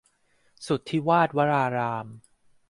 [0.65, 2.05] สุทธิวาตวราราม